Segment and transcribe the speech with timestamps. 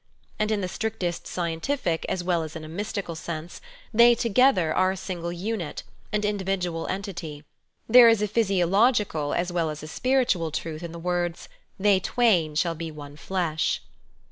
[0.39, 3.61] And in the strictest scientific, as well as in a mystical, sense
[3.93, 7.43] they together are a single unit, an individual entity.
[7.87, 12.55] There is a physiological as well as a spiritual truth in the words" they twain
[12.55, 13.83] shall be one flesh."